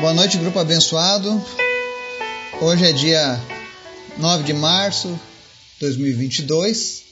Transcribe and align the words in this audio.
Boa 0.00 0.14
noite, 0.14 0.38
grupo 0.38 0.58
abençoado. 0.58 1.44
Hoje 2.58 2.86
é 2.86 2.90
dia 2.92 3.38
9 4.16 4.44
de 4.44 4.54
março 4.54 5.08
de 5.74 5.80
2022 5.80 7.02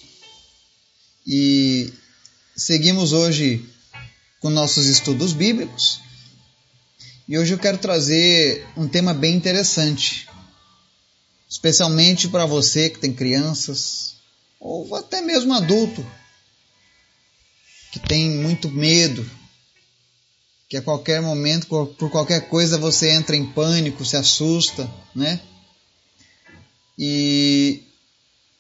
e 1.27 1.93
seguimos 2.56 3.12
hoje 3.12 3.62
com 4.40 4.48
nossos 4.48 4.87
estudos 4.87 5.35
bíblicos. 5.35 6.01
E 7.29 7.38
hoje 7.38 7.52
eu 7.52 7.59
quero 7.59 7.77
trazer 7.77 8.66
um 8.74 8.89
tema 8.89 9.12
bem 9.12 9.34
interessante, 9.34 10.27
especialmente 11.46 12.27
para 12.27 12.46
você 12.46 12.89
que 12.89 12.98
tem 12.98 13.12
crianças 13.12 14.14
ou 14.59 14.96
até 14.96 15.20
mesmo 15.20 15.52
adulto 15.52 16.07
que 17.93 17.98
tem 17.98 18.30
muito 18.30 18.70
medo 18.70 19.30
que 20.69 20.77
a 20.77 20.82
qualquer 20.82 21.23
momento, 21.23 21.66
por 21.66 22.11
qualquer 22.11 22.48
coisa, 22.48 22.77
você 22.77 23.11
entra 23.11 23.35
em 23.35 23.46
pânico, 23.46 24.04
se 24.04 24.17
assusta, 24.17 24.89
né? 25.14 25.40
E 26.99 27.82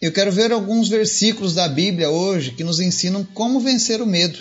eu 0.00 0.12
quero 0.12 0.32
ver 0.32 0.52
alguns 0.52 0.88
versículos 0.88 1.54
da 1.54 1.68
Bíblia 1.68 2.08
hoje 2.08 2.52
que 2.52 2.64
nos 2.64 2.80
ensinam 2.80 3.24
como 3.24 3.60
vencer 3.60 4.00
o 4.00 4.06
medo. 4.06 4.38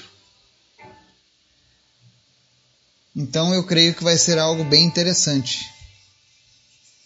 Então 3.15 3.53
eu 3.53 3.63
creio 3.65 3.95
que 3.95 4.03
vai 4.03 4.17
ser 4.17 4.37
algo 4.37 4.63
bem 4.63 4.85
interessante. 4.85 5.65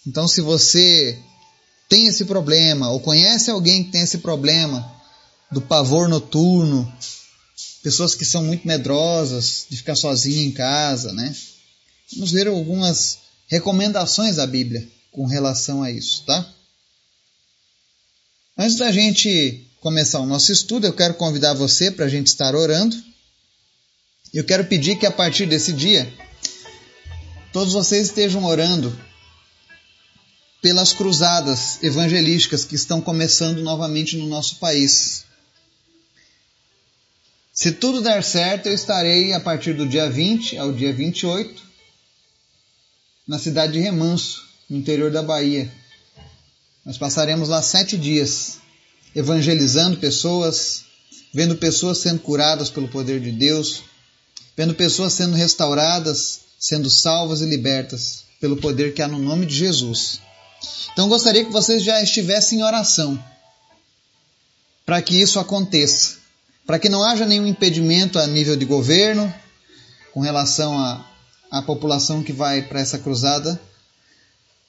Então, 0.06 0.28
se 0.28 0.42
você 0.42 1.18
tem 1.88 2.08
esse 2.08 2.26
problema, 2.26 2.90
ou 2.90 3.00
conhece 3.00 3.50
alguém 3.50 3.84
que 3.84 3.92
tem 3.92 4.02
esse 4.02 4.18
problema 4.18 4.92
do 5.52 5.62
pavor 5.62 6.10
noturno, 6.10 6.92
pessoas 7.82 8.16
que 8.16 8.26
são 8.26 8.44
muito 8.44 8.68
medrosas 8.68 9.66
de 9.70 9.78
ficar 9.78 9.96
sozinha 9.96 10.44
em 10.44 10.52
casa, 10.52 11.12
né? 11.14 11.36
Vamos 12.14 12.32
ver 12.32 12.48
algumas 12.48 13.20
recomendações 13.48 14.36
da 14.36 14.48
Bíblia 14.48 14.88
com 15.12 15.26
relação 15.26 15.84
a 15.84 15.92
isso, 15.92 16.24
tá? 16.26 16.48
Antes 18.58 18.78
da 18.78 18.92
gente 18.92 19.68
começar 19.80 20.20
o 20.20 20.26
nosso 20.26 20.52
estudo, 20.52 20.86
eu 20.86 20.94
quero 20.94 21.16
convidar 21.16 21.54
você 21.54 21.90
para 21.90 22.06
a 22.06 22.10
gente 22.10 22.28
estar 22.28 22.56
orando. 22.56 22.96
Eu 24.34 24.46
quero 24.46 24.66
pedir 24.66 24.98
que 24.98 25.06
a 25.06 25.12
partir 25.12 25.46
desse 25.46 25.74
dia, 25.74 26.12
todos 27.52 27.74
vocês 27.74 28.08
estejam 28.08 28.46
orando 28.46 28.98
pelas 30.62 30.94
cruzadas 30.94 31.82
evangelísticas 31.82 32.64
que 32.64 32.76
estão 32.76 33.02
começando 33.02 33.62
novamente 33.62 34.16
no 34.16 34.28
nosso 34.28 34.58
país. 34.58 35.26
Se 37.62 37.72
tudo 37.72 38.02
der 38.02 38.24
certo, 38.24 38.66
eu 38.66 38.74
estarei 38.74 39.34
a 39.34 39.40
partir 39.40 39.74
do 39.74 39.88
dia 39.88 40.10
20 40.10 40.58
ao 40.58 40.74
dia 40.74 40.92
28 40.92 41.62
na 43.28 43.38
cidade 43.38 43.74
de 43.74 43.80
Remanso, 43.80 44.46
no 44.68 44.78
interior 44.78 45.12
da 45.12 45.22
Bahia. 45.22 45.72
Nós 46.84 46.98
passaremos 46.98 47.50
lá 47.50 47.62
sete 47.62 48.00
dias 48.00 48.58
evangelizando 49.16 49.98
pessoas, 49.98 50.86
vendo 51.32 51.56
pessoas 51.56 52.00
sendo 52.00 52.20
curadas 52.22 52.72
pelo 52.72 52.88
poder 52.88 53.20
de 53.20 53.32
Deus, 53.32 53.84
vendo 54.58 54.74
pessoas 54.74 55.14
sendo 55.14 55.36
restauradas, 55.36 56.40
sendo 56.58 56.90
salvas 56.90 57.42
e 57.42 57.46
libertas 57.46 58.24
pelo 58.40 58.58
poder 58.58 58.96
que 58.96 59.04
há 59.04 59.08
no 59.08 59.20
nome 59.20 59.46
de 59.46 59.56
Jesus. 59.56 60.20
Então 60.94 61.08
gostaria 61.08 61.46
que 61.46 61.52
vocês 61.52 61.84
já 61.84 62.02
estivessem 62.02 62.58
em 62.58 62.64
oração 62.64 63.24
para 64.84 65.00
que 65.00 65.22
isso 65.22 65.40
aconteça 65.40 66.21
para 66.72 66.80
que 66.80 66.88
não 66.88 67.04
haja 67.04 67.26
nenhum 67.26 67.46
impedimento 67.46 68.18
a 68.18 68.26
nível 68.26 68.56
de 68.56 68.64
governo 68.64 69.34
com 70.14 70.22
relação 70.22 70.80
à 71.52 71.62
população 71.64 72.24
que 72.24 72.32
vai 72.32 72.62
para 72.62 72.80
essa 72.80 72.98
cruzada, 72.98 73.60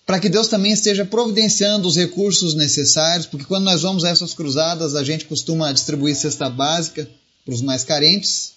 para 0.05 0.19
que 0.19 0.29
Deus 0.29 0.49
também 0.49 0.73
esteja 0.73 1.05
providenciando 1.05 1.87
os 1.87 1.95
recursos 1.95 2.57
necessários, 2.57 3.25
porque 3.25 3.45
quando 3.45 3.67
nós 3.67 3.83
vamos 3.83 4.03
a 4.03 4.09
essas 4.09 4.35
cruzadas, 4.35 4.97
a 4.97 5.05
gente 5.05 5.27
costuma 5.27 5.71
distribuir 5.71 6.17
cesta 6.17 6.51
básica 6.51 7.09
para 7.45 7.55
os 7.55 7.63
mais 7.63 7.85
carentes 7.85 8.55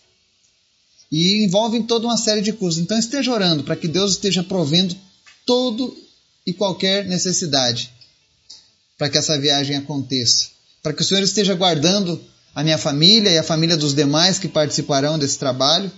e 1.12 1.46
envolvem 1.46 1.84
toda 1.84 2.08
uma 2.08 2.18
série 2.18 2.42
de 2.42 2.52
custos. 2.52 2.82
Então 2.82 2.98
esteja 2.98 3.32
orando 3.32 3.64
para 3.64 3.76
que 3.76 3.88
Deus 3.88 4.14
esteja 4.14 4.42
provendo 4.42 4.96
todo 5.46 5.96
e 6.48 6.52
qualquer 6.52 7.06
necessidade 7.06 7.92
para 8.98 9.08
que 9.08 9.20
essa 9.20 9.38
viagem 9.38 9.76
aconteça, 9.78 10.48
para 10.82 10.94
que 10.94 11.04
o 11.04 11.06
Senhor 11.06 11.22
esteja 11.22 11.54
guardando 11.54 12.20
a 12.56 12.64
minha 12.64 12.78
família 12.78 13.30
e 13.30 13.38
a 13.38 13.44
família 13.44 13.76
dos 13.76 13.94
demais 13.94 14.40
que 14.40 14.48
participarão 14.48 15.20
desse 15.20 15.38
trabalho, 15.38 15.92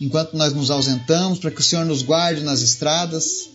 enquanto 0.00 0.36
nós 0.36 0.52
nos 0.52 0.70
ausentamos, 0.70 1.40
para 1.40 1.50
que 1.50 1.60
o 1.60 1.64
Senhor 1.64 1.84
nos 1.84 2.02
guarde 2.02 2.44
nas 2.44 2.60
estradas. 2.60 3.50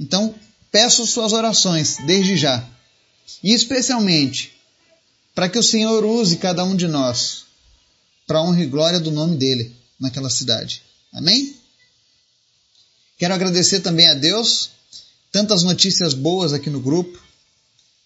Então, 0.00 0.34
peço 0.70 1.06
suas 1.06 1.34
orações 1.34 1.98
desde 2.06 2.34
já, 2.34 2.66
e 3.44 3.52
especialmente 3.52 4.58
para 5.34 5.50
que 5.50 5.58
o 5.58 5.62
Senhor 5.62 6.02
use 6.02 6.38
cada 6.38 6.64
um 6.64 6.74
de 6.74 6.88
nós 6.88 7.44
para 8.26 8.38
a 8.38 8.42
honra 8.42 8.62
e 8.62 8.66
glória 8.66 8.98
do 8.98 9.10
nome 9.10 9.36
dele 9.36 9.76
naquela 10.00 10.30
cidade. 10.30 10.82
Amém? 11.12 11.54
Quero 13.18 13.34
agradecer 13.34 13.80
também 13.80 14.08
a 14.08 14.14
Deus 14.14 14.70
tantas 15.30 15.62
notícias 15.62 16.14
boas 16.14 16.54
aqui 16.54 16.70
no 16.70 16.80
grupo, 16.80 17.20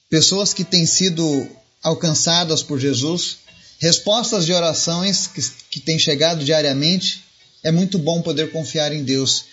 pessoas 0.09 0.53
que 0.53 0.65
têm 0.65 0.87
sido 0.87 1.49
alcançadas 1.83 2.63
por 2.63 2.79
Jesus, 2.79 3.39
respostas 3.79 4.45
de 4.47 4.53
orações 4.53 5.27
que, 5.27 5.41
que 5.71 5.81
têm 5.81 5.99
chegado 5.99 6.45
diariamente. 6.45 7.25
É 7.63 7.71
muito 7.71 7.99
bom 7.99 8.23
poder 8.23 8.51
confiar 8.53 8.93
em 8.93 9.05
Deus. 9.05 9.45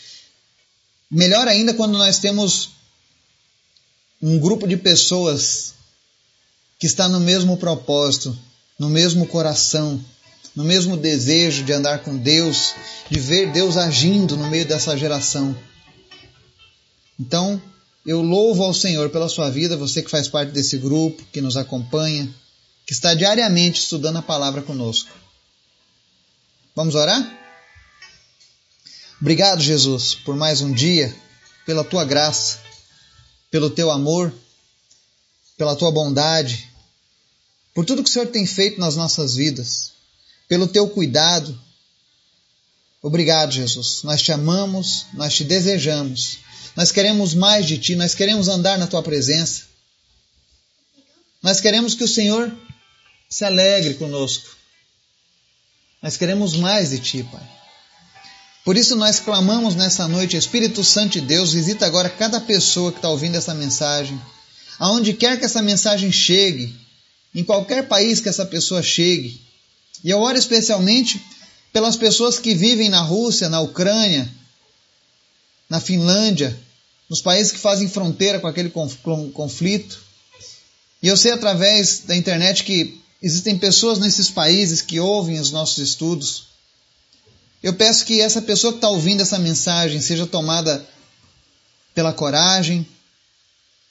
Melhor 1.09 1.47
ainda 1.47 1.73
quando 1.73 1.97
nós 1.97 2.19
temos 2.19 2.71
um 4.21 4.39
grupo 4.39 4.67
de 4.67 4.77
pessoas 4.77 5.73
que 6.79 6.87
está 6.87 7.07
no 7.07 7.19
mesmo 7.19 7.57
propósito, 7.57 8.37
no 8.79 8.89
mesmo 8.89 9.25
coração, 9.27 10.03
no 10.55 10.63
mesmo 10.63 10.95
desejo 10.95 11.63
de 11.63 11.73
andar 11.73 11.99
com 11.99 12.15
Deus, 12.17 12.73
de 13.09 13.19
ver 13.19 13.51
Deus 13.51 13.77
agindo 13.77 14.37
no 14.37 14.49
meio 14.49 14.65
dessa 14.65 14.97
geração. 14.97 15.55
Então, 17.19 17.61
eu 18.05 18.21
louvo 18.21 18.63
ao 18.63 18.73
Senhor 18.73 19.09
pela 19.09 19.29
sua 19.29 19.49
vida, 19.49 19.77
você 19.77 20.01
que 20.01 20.11
faz 20.11 20.27
parte 20.27 20.51
desse 20.51 20.77
grupo, 20.77 21.23
que 21.31 21.39
nos 21.39 21.55
acompanha, 21.55 22.33
que 22.85 22.93
está 22.93 23.13
diariamente 23.13 23.81
estudando 23.81 24.17
a 24.17 24.21
palavra 24.21 24.61
conosco. 24.61 25.09
Vamos 26.75 26.95
orar? 26.95 27.39
Obrigado, 29.21 29.61
Jesus, 29.61 30.15
por 30.15 30.35
mais 30.35 30.59
um 30.59 30.73
dia, 30.73 31.15
pela 31.65 31.83
tua 31.83 32.03
graça, 32.03 32.59
pelo 33.49 33.69
teu 33.69 33.89
amor, 33.89 34.33
pela 35.57 35.75
tua 35.75 35.91
bondade, 35.91 36.69
por 37.73 37.85
tudo 37.85 38.03
que 38.03 38.09
o 38.09 38.11
Senhor 38.11 38.27
tem 38.27 38.45
feito 38.45 38.81
nas 38.81 38.97
nossas 38.97 39.35
vidas, 39.35 39.93
pelo 40.47 40.67
teu 40.67 40.89
cuidado. 40.89 41.57
Obrigado, 43.01 43.51
Jesus. 43.53 44.03
Nós 44.03 44.21
te 44.21 44.33
amamos, 44.33 45.05
nós 45.13 45.33
te 45.33 45.45
desejamos 45.45 46.42
nós 46.75 46.91
queremos 46.91 47.33
mais 47.33 47.65
de 47.65 47.77
Ti, 47.77 47.95
nós 47.95 48.15
queremos 48.15 48.47
andar 48.47 48.77
na 48.77 48.87
Tua 48.87 49.03
presença. 49.03 49.63
Nós 51.41 51.59
queremos 51.59 51.93
que 51.93 52.03
o 52.03 52.07
Senhor 52.07 52.51
se 53.29 53.45
alegre 53.45 53.95
conosco. 53.95 54.55
Nós 56.01 56.17
queremos 56.17 56.55
mais 56.55 56.89
de 56.89 56.99
Ti, 56.99 57.23
Pai. 57.31 57.49
Por 58.63 58.77
isso 58.77 58.95
nós 58.95 59.19
clamamos 59.19 59.75
nessa 59.75 60.07
noite, 60.07 60.37
Espírito 60.37 60.83
Santo 60.83 61.13
de 61.13 61.21
Deus, 61.21 61.51
visita 61.51 61.85
agora 61.85 62.09
cada 62.09 62.39
pessoa 62.39 62.91
que 62.91 62.97
está 62.97 63.09
ouvindo 63.09 63.35
essa 63.35 63.53
mensagem. 63.53 64.19
Aonde 64.79 65.13
quer 65.13 65.37
que 65.37 65.45
essa 65.45 65.61
mensagem 65.61 66.11
chegue, 66.11 66.73
em 67.35 67.43
qualquer 67.43 67.87
país 67.87 68.21
que 68.21 68.29
essa 68.29 68.45
pessoa 68.45 68.81
chegue. 68.81 69.41
E 70.03 70.09
eu 70.09 70.19
oro 70.19 70.37
especialmente 70.37 71.21
pelas 71.73 71.97
pessoas 71.97 72.39
que 72.39 72.53
vivem 72.53 72.89
na 72.89 73.01
Rússia, 73.01 73.49
na 73.49 73.59
Ucrânia, 73.59 74.31
na 75.69 75.79
Finlândia, 75.79 76.57
nos 77.09 77.21
países 77.21 77.51
que 77.51 77.59
fazem 77.59 77.87
fronteira 77.87 78.39
com 78.39 78.47
aquele 78.47 78.69
conflito. 78.69 80.01
E 81.01 81.07
eu 81.07 81.17
sei 81.17 81.31
através 81.31 81.99
da 81.99 82.15
internet 82.15 82.63
que 82.63 82.99
existem 83.21 83.57
pessoas 83.57 83.99
nesses 83.99 84.29
países 84.29 84.81
que 84.81 84.99
ouvem 84.99 85.39
os 85.39 85.51
nossos 85.51 85.77
estudos. 85.77 86.47
Eu 87.61 87.73
peço 87.73 88.05
que 88.05 88.21
essa 88.21 88.41
pessoa 88.41 88.73
que 88.73 88.77
está 88.77 88.89
ouvindo 88.89 89.21
essa 89.21 89.39
mensagem 89.39 90.01
seja 90.01 90.25
tomada 90.25 90.85
pela 91.93 92.11
coragem, 92.11 92.85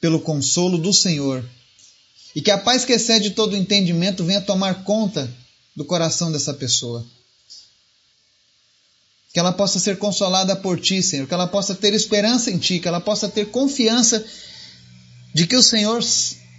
pelo 0.01 0.21
consolo 0.21 0.77
do 0.77 0.93
Senhor. 0.93 1.45
E 2.35 2.41
que 2.41 2.51
a 2.51 2.59
paz 2.59 2.85
que 2.85 2.93
excede 2.93 3.31
todo 3.31 3.57
entendimento 3.57 4.25
venha 4.25 4.41
tomar 4.41 4.85
conta 4.85 5.31
do 5.77 5.85
coração 5.85 6.33
dessa 6.33 6.53
pessoa 6.53 7.07
que 9.33 9.41
ela 9.41 9.53
possa 9.53 9.79
ser 9.79 9.97
consolada 9.97 10.55
por 10.55 10.79
ti, 10.79 11.03
Senhor, 11.03 11.27
que 11.27 11.33
ela 11.33 11.47
possa 11.47 11.75
ter 11.75 11.95
esperança 11.95 12.51
em 12.51 12.59
ti, 12.59 12.79
que 12.79 12.87
ela 12.87 13.01
possa 13.01 13.29
ter 13.29 13.47
confiança 13.47 14.23
de 15.33 15.47
que 15.47 15.57
o 15.57 15.63
Senhor 15.63 16.05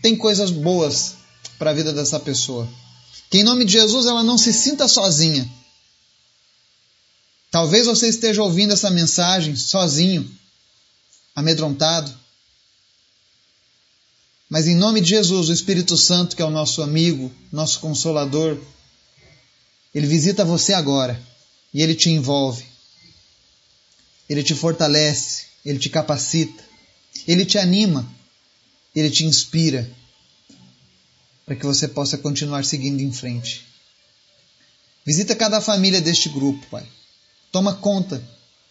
tem 0.02 0.16
coisas 0.16 0.50
boas 0.50 1.16
para 1.60 1.70
a 1.70 1.74
vida 1.74 1.94
dessa 1.94 2.20
pessoa. 2.20 2.68
Que 3.30 3.40
em 3.40 3.44
nome 3.44 3.64
de 3.64 3.74
Jesus 3.74 4.08
ela 4.08 4.24
não 4.24 4.40
se 4.40 4.52
sinta 4.52 4.88
sozinha. 4.88 5.48
Talvez 7.52 7.86
você 7.86 8.08
esteja 8.08 8.42
ouvindo 8.42 8.74
essa 8.74 8.90
mensagem 8.90 9.56
sozinho, 9.56 10.28
amedrontado. 11.36 12.12
Mas 14.50 14.68
em 14.68 14.76
nome 14.76 15.00
de 15.00 15.10
Jesus, 15.10 15.50
o 15.50 15.54
Espírito 15.54 15.96
Santo, 15.96 16.36
que 16.36 16.42
é 16.42 16.46
o 16.46 16.50
nosso 16.50 16.82
amigo, 16.82 17.32
nosso 17.52 17.80
consolador, 17.80 18.58
ele 19.94 20.08
visita 20.08 20.44
você 20.44 20.74
agora 20.74 21.33
e 21.74 21.82
ele 21.82 21.96
te 21.96 22.10
envolve. 22.10 22.66
Ele 24.30 24.44
te 24.44 24.54
fortalece, 24.54 25.46
ele 25.66 25.80
te 25.80 25.90
capacita, 25.90 26.64
ele 27.28 27.46
te 27.46 27.58
anima, 27.58 28.10
ele 28.96 29.10
te 29.10 29.26
inspira 29.26 29.90
para 31.46 31.56
que 31.56 31.66
você 31.66 31.88
possa 31.88 32.18
continuar 32.18 32.64
seguindo 32.64 33.02
em 33.02 33.12
frente. 33.12 33.66
Visita 35.06 35.36
cada 35.36 35.60
família 35.60 36.02
deste 36.02 36.30
grupo, 36.30 36.66
Pai. 36.68 36.88
Toma 37.52 37.74
conta 37.74 38.24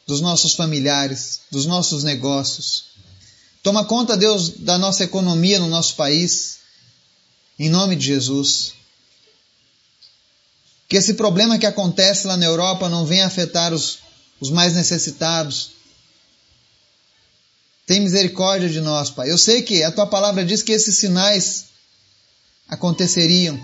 dos 0.07 0.21
nossos 0.21 0.55
familiares, 0.55 1.41
dos 1.51 1.67
nossos 1.67 2.03
negócios. 2.03 2.85
Toma 3.63 3.85
conta, 3.85 4.17
Deus, 4.17 4.51
da 4.59 4.79
nossa 4.79 5.05
economia 5.05 5.59
no 5.59 5.69
nosso 5.69 5.95
país. 5.95 6.59
Em 7.59 7.69
nome 7.69 7.95
de 7.95 8.07
Jesus. 8.07 8.75
Que 10.93 10.99
esse 10.99 11.15
problema 11.15 11.59
que 11.59 11.65
acontece 11.65 12.27
lá 12.27 12.37
na 12.37 12.45
Europa 12.45 12.87
não 12.87 13.07
venha 13.07 13.25
afetar 13.25 13.73
os, 13.73 14.01
os 14.39 14.51
mais 14.51 14.75
necessitados. 14.75 15.71
Tem 17.87 17.99
misericórdia 17.99 18.69
de 18.69 18.79
nós, 18.79 19.09
Pai. 19.09 19.31
Eu 19.31 19.39
sei 19.39 19.63
que 19.63 19.83
a 19.83 19.91
tua 19.91 20.07
palavra 20.07 20.45
diz 20.45 20.63
que 20.63 20.71
esses 20.71 20.99
sinais 20.99 21.69
aconteceriam. 22.69 23.59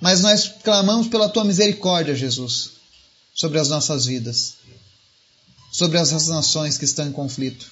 Mas 0.00 0.20
nós 0.20 0.48
clamamos 0.62 1.08
pela 1.08 1.28
tua 1.28 1.44
misericórdia, 1.44 2.14
Jesus, 2.14 2.74
sobre 3.34 3.58
as 3.58 3.68
nossas 3.68 4.06
vidas, 4.06 4.54
sobre 5.72 5.98
as 5.98 6.28
nações 6.28 6.78
que 6.78 6.84
estão 6.84 7.08
em 7.08 7.12
conflito. 7.12 7.68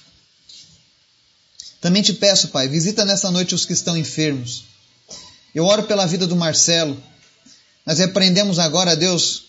Também 1.79 2.03
te 2.03 2.11
peço, 2.11 2.49
Pai, 2.49 2.67
visita 2.67 3.05
nessa 3.05 3.31
noite 3.31 3.55
os 3.55 3.63
que 3.63 3.71
estão 3.71 3.95
enfermos. 3.95 4.65
Eu 5.55 5.63
oro 5.63 5.83
pela 5.83 6.05
vida 6.05 6.27
do 6.27 6.35
Marcelo. 6.35 7.01
Nós 7.87 7.99
repreendemos 7.99 8.59
agora, 8.59 8.97
Deus, 8.97 9.43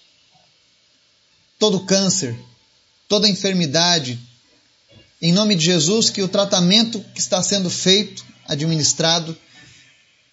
todo 1.58 1.80
câncer, 1.80 2.38
toda 3.08 3.28
enfermidade. 3.28 4.16
Em 5.20 5.32
nome 5.32 5.56
de 5.56 5.64
Jesus, 5.64 6.08
que 6.08 6.22
o 6.22 6.28
tratamento 6.28 7.04
que 7.12 7.18
está 7.18 7.42
sendo 7.42 7.68
feito, 7.68 8.24
administrado, 8.46 9.36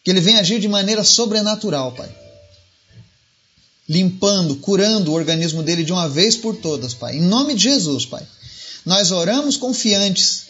que 0.04 0.12
ele 0.12 0.22
venha 0.22 0.40
agir 0.40 0.60
de 0.60 0.68
maneira 0.68 1.04
sobrenatural, 1.04 1.94
Pai. 1.94 2.16
Limpando, 3.90 4.57
curando 4.57 5.12
o 5.12 5.16
organismo 5.16 5.63
dele 5.63 5.84
de 5.84 5.92
uma 5.92 6.07
vez 6.07 6.38
por 6.38 6.56
todas, 6.57 6.94
Pai. 6.94 7.16
Em 7.16 7.22
nome 7.22 7.56
de 7.56 7.63
Jesus, 7.63 8.06
Pai. 8.06 8.25
Nós 8.86 9.10
oramos 9.10 9.57
confiantes 9.57 10.46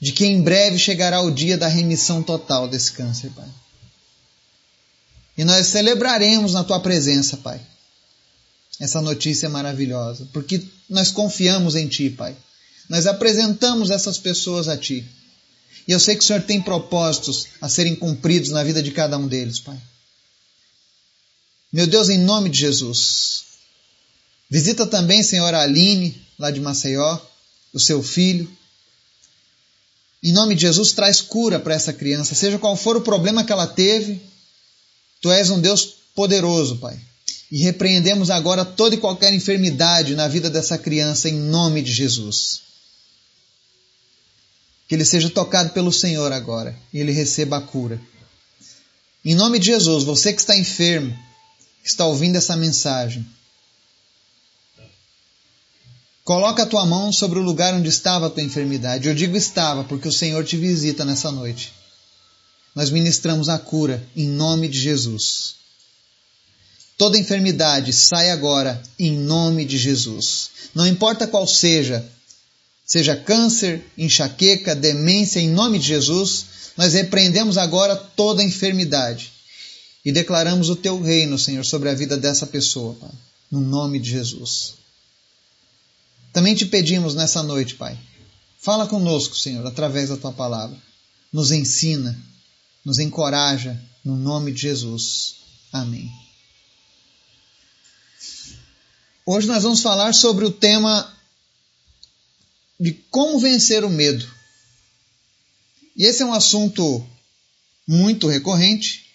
de 0.00 0.10
que 0.10 0.24
em 0.24 0.40
breve 0.40 0.78
chegará 0.78 1.20
o 1.20 1.30
dia 1.30 1.58
da 1.58 1.68
remissão 1.68 2.22
total 2.22 2.66
desse 2.66 2.92
câncer, 2.92 3.30
Pai. 3.36 3.48
E 5.36 5.44
nós 5.44 5.68
celebraremos 5.68 6.52
na 6.52 6.62
tua 6.62 6.80
presença, 6.80 7.36
Pai, 7.38 7.60
essa 8.78 9.00
notícia 9.00 9.48
maravilhosa, 9.48 10.28
porque 10.32 10.62
nós 10.88 11.10
confiamos 11.10 11.74
em 11.74 11.88
Ti, 11.88 12.10
Pai. 12.10 12.36
Nós 12.88 13.06
apresentamos 13.06 13.90
essas 13.90 14.18
pessoas 14.18 14.68
a 14.68 14.76
Ti. 14.76 15.06
E 15.88 15.92
eu 15.92 15.98
sei 15.98 16.14
que 16.14 16.22
o 16.22 16.26
Senhor 16.26 16.42
tem 16.42 16.60
propósitos 16.60 17.46
a 17.60 17.68
serem 17.68 17.96
cumpridos 17.96 18.50
na 18.50 18.62
vida 18.62 18.82
de 18.82 18.90
cada 18.90 19.16
um 19.16 19.26
deles, 19.26 19.58
Pai. 19.58 19.80
Meu 21.72 21.86
Deus, 21.86 22.10
em 22.10 22.18
nome 22.18 22.50
de 22.50 22.58
Jesus, 22.60 23.44
visita 24.50 24.86
também, 24.86 25.22
Senhor, 25.22 25.54
a 25.54 25.62
Aline, 25.62 26.20
lá 26.38 26.50
de 26.50 26.60
Maceió, 26.60 27.18
o 27.72 27.80
seu 27.80 28.02
filho. 28.02 28.50
Em 30.22 30.32
nome 30.32 30.54
de 30.54 30.60
Jesus, 30.62 30.92
traz 30.92 31.20
cura 31.22 31.58
para 31.58 31.74
essa 31.74 31.92
criança, 31.92 32.34
seja 32.34 32.58
qual 32.58 32.76
for 32.76 32.96
o 32.96 33.00
problema 33.00 33.42
que 33.42 33.52
ela 33.52 33.66
teve. 33.66 34.20
Tu 35.22 35.30
és 35.30 35.48
um 35.48 35.58
Deus 35.58 35.94
poderoso, 36.14 36.76
Pai. 36.76 37.00
E 37.50 37.62
repreendemos 37.62 38.28
agora 38.28 38.64
toda 38.64 38.94
e 38.94 38.98
qualquer 38.98 39.32
enfermidade 39.32 40.14
na 40.14 40.28
vida 40.28 40.50
dessa 40.50 40.76
criança, 40.76 41.30
em 41.30 41.34
nome 41.34 41.80
de 41.80 41.92
Jesus 41.92 42.62
que 44.92 44.96
ele 44.96 45.06
seja 45.06 45.30
tocado 45.30 45.70
pelo 45.70 45.90
Senhor 45.90 46.30
agora 46.32 46.78
e 46.92 46.98
ele 46.98 47.12
receba 47.12 47.56
a 47.56 47.62
cura. 47.62 47.98
Em 49.24 49.34
nome 49.34 49.58
de 49.58 49.68
Jesus, 49.68 50.04
você 50.04 50.34
que 50.34 50.40
está 50.40 50.54
enfermo, 50.54 51.18
que 51.82 51.88
está 51.88 52.04
ouvindo 52.04 52.36
essa 52.36 52.54
mensagem, 52.54 53.26
coloca 56.22 56.64
a 56.64 56.66
tua 56.66 56.84
mão 56.84 57.10
sobre 57.10 57.38
o 57.38 57.42
lugar 57.42 57.72
onde 57.72 57.88
estava 57.88 58.26
a 58.26 58.28
tua 58.30 58.42
enfermidade. 58.42 59.08
Eu 59.08 59.14
digo 59.14 59.34
estava 59.34 59.82
porque 59.82 60.08
o 60.08 60.12
Senhor 60.12 60.44
te 60.44 60.58
visita 60.58 61.06
nessa 61.06 61.32
noite. 61.32 61.72
Nós 62.74 62.90
ministramos 62.90 63.48
a 63.48 63.58
cura 63.58 64.06
em 64.16 64.28
nome 64.28 64.68
de 64.68 64.80
Jesus. 64.80 65.56
Toda 66.96 67.18
enfermidade 67.18 67.92
sai 67.92 68.30
agora 68.30 68.80
em 68.98 69.12
nome 69.12 69.64
de 69.64 69.76
Jesus. 69.76 70.50
Não 70.74 70.86
importa 70.86 71.26
qual 71.26 71.46
seja, 71.46 72.08
seja 72.86 73.16
câncer, 73.16 73.84
enxaqueca, 73.98 74.74
demência, 74.74 75.40
em 75.40 75.50
nome 75.50 75.78
de 75.78 75.86
Jesus, 75.86 76.46
nós 76.76 76.94
repreendemos 76.94 77.58
agora 77.58 77.96
toda 77.96 78.42
enfermidade 78.42 79.32
e 80.04 80.10
declaramos 80.10 80.68
o 80.68 80.76
teu 80.76 81.00
reino, 81.00 81.38
Senhor, 81.38 81.64
sobre 81.64 81.88
a 81.88 81.94
vida 81.94 82.16
dessa 82.16 82.46
pessoa, 82.46 82.94
Pai, 82.94 83.10
no 83.50 83.60
nome 83.60 83.98
de 83.98 84.10
Jesus. 84.10 84.74
Também 86.32 86.54
te 86.54 86.66
pedimos 86.66 87.14
nessa 87.14 87.42
noite, 87.42 87.74
Pai, 87.74 87.98
fala 88.58 88.86
conosco, 88.86 89.36
Senhor, 89.36 89.66
através 89.66 90.08
da 90.08 90.16
tua 90.16 90.32
palavra. 90.32 90.76
Nos 91.32 91.52
ensina, 91.52 92.18
nos 92.84 92.98
encoraja, 92.98 93.80
no 94.04 94.16
nome 94.16 94.52
de 94.52 94.62
Jesus. 94.62 95.36
Amém. 95.72 96.10
Hoje 99.24 99.46
nós 99.46 99.62
vamos 99.62 99.80
falar 99.80 100.12
sobre 100.12 100.44
o 100.44 100.50
tema 100.50 101.16
de 102.78 102.92
como 103.10 103.38
vencer 103.38 103.84
o 103.84 103.90
medo. 103.90 104.28
E 105.96 106.04
esse 106.04 106.22
é 106.22 106.26
um 106.26 106.32
assunto 106.32 107.06
muito 107.86 108.26
recorrente. 108.26 109.06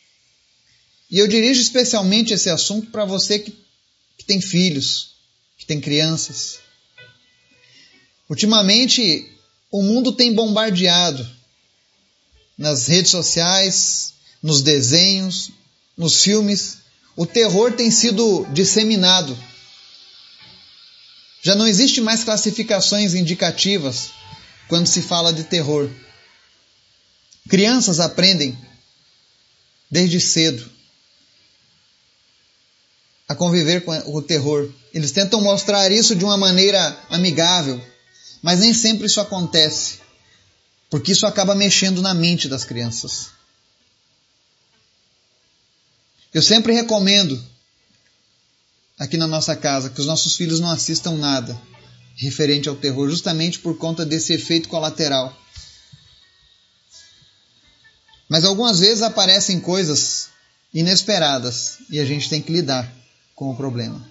E 1.12 1.18
eu 1.18 1.28
dirijo 1.28 1.62
especialmente 1.62 2.34
esse 2.34 2.50
assunto 2.50 2.90
para 2.90 3.04
você 3.04 3.40
que, 3.40 3.52
que 4.18 4.26
tem 4.26 4.40
filhos, 4.40 5.16
que 5.58 5.66
tem 5.66 5.82
crianças. 5.82 6.60
Ultimamente, 8.30 9.30
o 9.70 9.82
mundo 9.82 10.14
tem 10.14 10.34
bombardeado 10.34 11.37
nas 12.58 12.88
redes 12.88 13.12
sociais, 13.12 14.14
nos 14.42 14.62
desenhos, 14.62 15.52
nos 15.98 16.24
filmes. 16.24 16.78
O 17.16 17.26
terror 17.26 17.74
tem 17.74 17.92
sido 17.92 18.46
disseminado 18.54 19.38
já 21.48 21.56
não 21.56 21.66
existe 21.66 22.02
mais 22.02 22.26
classificações 22.26 23.14
indicativas 23.14 24.10
quando 24.68 24.86
se 24.86 25.02
fala 25.02 25.32
de 25.32 25.46
terror. 25.46 25.90
Crianças 27.48 28.02
aprendem 28.02 28.58
desde 29.90 30.20
cedo 30.20 30.70
a 33.30 33.34
conviver 33.34 33.86
com 33.86 33.94
o 34.14 34.22
terror. 34.22 34.70
Eles 34.94 35.12
tentam 35.12 35.40
mostrar 35.40 35.90
isso 35.90 36.18
de 36.18 36.26
uma 36.26 36.36
maneira 36.36 37.00
amigável, 37.10 37.82
mas 38.42 38.60
nem 38.60 38.74
sempre 38.74 39.08
isso 39.08 39.22
acontece, 39.22 40.00
porque 40.90 41.12
isso 41.12 41.26
acaba 41.26 41.56
mexendo 41.56 42.02
na 42.02 42.14
mente 42.14 42.48
das 42.48 42.64
crianças. 42.64 43.30
Eu 46.34 46.42
sempre 46.42 46.74
recomendo 46.74 47.44
aqui 48.98 49.18
na 49.18 49.28
nossa 49.28 49.56
casa, 49.56 49.90
que 49.90 50.02
os 50.02 50.08
nossos 50.08 50.36
filhos 50.36 50.60
não 50.60 50.72
assistam 50.72 51.18
nada 51.18 51.60
referente 52.16 52.68
ao 52.68 52.76
terror, 52.76 53.10
justamente 53.10 53.60
por 53.60 53.78
conta 53.78 54.06
desse 54.06 54.34
efeito 54.34 54.68
colateral. 54.70 55.38
Mas 58.28 58.44
algumas 58.44 58.80
vezes 58.80 59.04
aparecem 59.04 59.60
coisas 59.60 60.30
inesperadas 60.74 61.78
e 61.90 62.00
a 62.00 62.06
gente 62.06 62.28
tem 62.28 62.42
que 62.42 62.52
lidar 62.52 62.92
com 63.36 63.52
o 63.52 63.56
problema. 63.56 64.04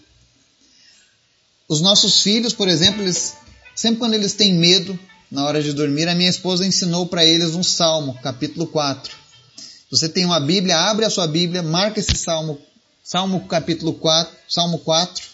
Os 1.69 1.81
nossos 1.81 2.23
filhos, 2.23 2.55
por 2.55 2.69
exemplo, 2.69 3.03
eles, 3.03 3.35
sempre 3.75 3.99
quando 3.99 4.15
eles 4.15 4.35
têm 4.35 4.55
medo 4.55 4.99
na 5.31 5.45
hora 5.45 5.63
de 5.63 5.73
dormir, 5.73 6.09
a 6.09 6.15
minha 6.15 6.31
esposa 6.31 6.67
ensinou 6.67 7.07
para 7.07 7.25
eles 7.25 7.55
um 7.55 7.63
salmo, 7.63 8.19
capítulo 8.23 8.67
4. 8.67 9.15
Você 9.91 10.09
tem 10.09 10.25
uma 10.25 10.41
Bíblia, 10.41 10.79
abre 10.79 11.05
a 11.05 11.11
sua 11.11 11.27
Bíblia, 11.27 11.63
marca 11.63 12.01
esse 12.01 12.17
salmo 12.17 12.61
Salmo 13.07 13.47
capítulo 13.47 13.95
4, 13.95 14.37
Salmo 14.49 14.81
4. 14.81 15.25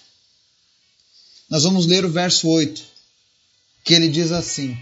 Nós 1.49 1.63
vamos 1.63 1.87
ler 1.87 2.05
o 2.05 2.11
verso 2.11 2.47
8, 2.47 2.85
que 3.83 3.95
ele 3.95 4.11
diz 4.11 4.31
assim: 4.31 4.77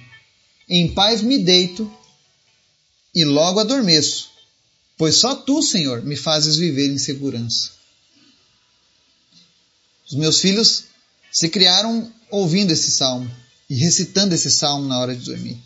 Em 0.68 0.92
paz 0.92 1.22
me 1.22 1.38
deito 1.38 1.88
e 3.14 3.24
logo 3.24 3.60
adormeço, 3.60 4.30
pois 4.98 5.14
só 5.14 5.36
tu, 5.36 5.62
Senhor, 5.62 6.02
me 6.02 6.16
fazes 6.16 6.56
viver 6.56 6.88
em 6.88 6.98
segurança. 6.98 7.70
Os 10.08 10.14
meus 10.14 10.40
filhos 10.40 10.86
se 11.30 11.48
criaram 11.48 12.12
ouvindo 12.28 12.72
esse 12.72 12.90
salmo 12.90 13.30
e 13.70 13.76
recitando 13.76 14.34
esse 14.34 14.50
salmo 14.50 14.88
na 14.88 14.98
hora 14.98 15.14
de 15.14 15.24
dormir. 15.24 15.56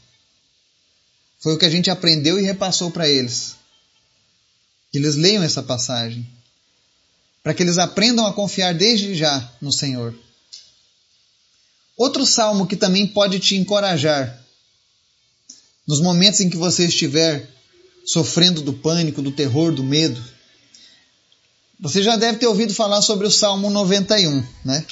Foi 1.40 1.54
o 1.54 1.58
que 1.58 1.64
a 1.64 1.70
gente 1.70 1.90
aprendeu 1.90 2.38
e 2.38 2.42
repassou 2.42 2.90
para 2.90 3.08
eles. 3.08 3.56
Que 4.92 4.98
eles 4.98 5.16
leiam 5.16 5.42
essa 5.42 5.62
passagem. 5.62 6.28
Para 7.42 7.54
que 7.54 7.62
eles 7.62 7.78
aprendam 7.78 8.26
a 8.26 8.32
confiar 8.34 8.74
desde 8.74 9.14
já 9.14 9.50
no 9.60 9.72
Senhor. 9.72 10.14
Outro 11.96 12.26
salmo 12.26 12.66
que 12.66 12.76
também 12.76 13.06
pode 13.06 13.40
te 13.40 13.56
encorajar 13.56 14.44
nos 15.86 16.00
momentos 16.00 16.40
em 16.40 16.50
que 16.50 16.56
você 16.56 16.86
estiver 16.86 17.48
sofrendo 18.04 18.60
do 18.60 18.72
pânico, 18.72 19.22
do 19.22 19.32
terror, 19.32 19.72
do 19.72 19.82
medo. 19.82 20.22
Você 21.80 22.02
já 22.02 22.16
deve 22.16 22.38
ter 22.38 22.46
ouvido 22.46 22.74
falar 22.74 23.00
sobre 23.00 23.26
o 23.26 23.30
Salmo 23.30 23.70
91, 23.70 24.44
né? 24.64 24.84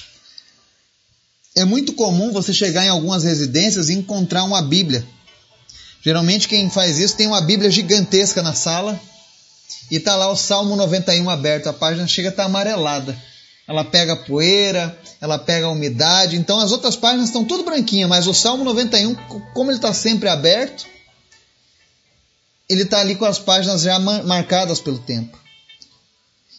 É 1.54 1.64
muito 1.64 1.92
comum 1.92 2.32
você 2.32 2.52
chegar 2.52 2.85
em 2.85 2.88
algumas 2.88 3.25
residências 3.25 3.88
e 3.88 3.94
encontrar 3.94 4.44
uma 4.44 4.62
Bíblia. 4.62 5.06
Geralmente 6.02 6.49
quem 6.49 6.71
faz 6.71 6.99
isso 6.99 7.16
tem 7.16 7.26
uma 7.26 7.40
Bíblia 7.40 7.71
gigantesca 7.71 8.42
na 8.42 8.54
sala 8.54 8.99
e 9.90 10.00
tá 10.00 10.16
lá 10.16 10.30
o 10.30 10.37
Salmo 10.37 10.75
91 10.75 11.28
aberto, 11.28 11.68
a 11.68 11.73
página 11.73 12.06
chega 12.06 12.28
a 12.28 12.30
estar 12.30 12.44
tá 12.44 12.49
amarelada. 12.49 13.16
Ela 13.68 13.85
pega 13.85 14.16
poeira, 14.16 14.99
ela 15.21 15.38
pega 15.38 15.68
umidade, 15.68 16.37
então 16.37 16.59
as 16.59 16.73
outras 16.73 16.97
páginas 16.97 17.26
estão 17.26 17.44
tudo 17.44 17.62
branquinhas, 17.62 18.09
mas 18.09 18.26
o 18.26 18.35
Salmo 18.35 18.64
91, 18.64 19.14
como 19.54 19.71
ele 19.71 19.78
está 19.78 19.92
sempre 19.92 20.28
aberto, 20.28 20.87
ele 22.68 22.82
está 22.82 23.00
ali 23.00 23.14
com 23.14 23.25
as 23.25 23.38
páginas 23.38 23.82
já 23.82 23.99
marcadas 23.99 24.80
pelo 24.80 24.99
tempo. 24.99 25.38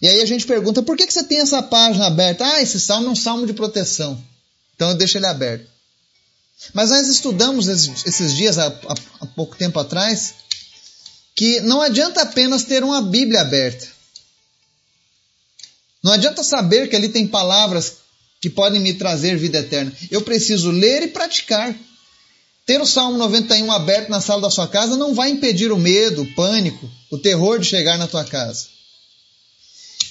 E 0.02 0.08
aí 0.08 0.22
a 0.22 0.26
gente 0.26 0.46
pergunta, 0.46 0.84
por 0.84 0.96
que, 0.96 1.08
que 1.08 1.14
você 1.14 1.24
tem 1.24 1.40
essa 1.40 1.62
página 1.64 2.08
aberta? 2.08 2.46
Ah, 2.46 2.62
esse 2.62 2.80
salmo 2.80 3.08
é 3.08 3.12
um 3.12 3.16
salmo 3.16 3.48
de 3.48 3.54
proteção. 3.54 4.22
Então 4.76 4.90
eu 4.90 4.96
deixo 4.96 5.18
ele 5.18 5.26
aberto. 5.26 5.68
Mas 6.74 6.90
nós 6.90 7.08
estudamos 7.08 7.68
esses, 7.68 8.34
dias, 8.34 8.58
há, 8.58 8.68
há 8.68 9.26
pouco 9.36 9.56
tempo 9.56 9.80
atrás, 9.80 10.36
que 11.36 11.60
não 11.62 11.82
adianta 11.82 12.22
apenas 12.22 12.64
ter 12.64 12.84
uma 12.84 13.02
Bíblia 13.02 13.42
aberta. 13.42 13.88
Não 16.02 16.12
adianta 16.12 16.44
saber 16.44 16.90
que 16.90 16.96
ali 16.96 17.10
tem 17.10 17.28
palavras 17.28 17.98
que 18.40 18.50
podem 18.50 18.80
me 18.82 18.94
trazer 18.94 19.38
vida 19.38 19.60
eterna. 19.60 19.92
Eu 20.12 20.22
preciso 20.22 20.70
ler 20.70 21.04
e 21.04 21.08
praticar. 21.08 21.74
Ter 22.66 22.82
o 22.82 22.86
Salmo 22.86 23.18
91 23.18 23.72
aberto 23.72 24.10
na 24.10 24.22
sala 24.22 24.42
da 24.42 24.50
sua 24.50 24.68
casa 24.68 24.96
não 24.96 25.14
vai 25.14 25.30
impedir 25.30 25.72
o 25.72 25.78
medo, 25.78 26.22
o 26.22 26.34
pânico, 26.34 26.90
o 27.10 27.18
terror 27.18 27.60
de 27.60 27.66
chegar 27.66 27.98
na 27.98 28.08
tua 28.08 28.24
casa. 28.24 28.68